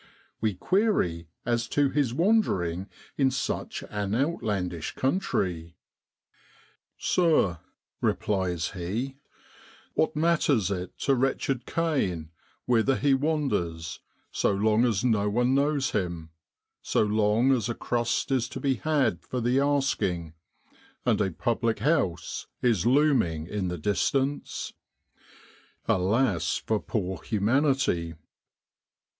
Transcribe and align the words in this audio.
We 0.39 0.55
query 0.55 1.29
as 1.45 1.67
to 1.67 1.91
his 1.91 2.11
wandering 2.11 2.89
in 3.17 3.29
such 3.29 3.83
an 3.91 4.15
outlandish 4.15 4.93
country. 4.95 5.75
132 6.97 7.03
DECEMBER 7.03 7.29
IN 7.29 7.31
BROADLAND.' 7.31 7.57
Sir,' 7.59 7.59
replies 8.01 8.71
he,' 8.71 9.17
what 9.93 10.15
matters 10.15 10.71
it 10.71 10.97
to 11.01 11.13
wretched 11.13 11.67
Cain 11.67 12.31
whither 12.65 12.95
he 12.95 13.13
wanders, 13.13 13.99
so 14.31 14.51
long 14.51 14.85
as 14.85 15.05
no 15.05 15.29
one 15.29 15.53
knows 15.53 15.91
him, 15.91 16.31
so 16.81 17.03
long 17.03 17.51
as 17.51 17.69
a 17.69 17.75
crust 17.75 18.31
is 18.31 18.49
to 18.49 18.59
be 18.59 18.77
had 18.77 19.21
for 19.21 19.39
the 19.39 19.59
asking, 19.59 20.33
and 21.05 21.21
a 21.21 21.29
public 21.29 21.77
house 21.77 22.47
is 22.63 22.87
looming 22.87 23.45
in 23.45 23.67
the 23.67 23.77
distance?' 23.77 24.73
Alas! 25.87 26.57
for 26.57 26.79
poor 26.79 27.21
humanity. 27.21 28.15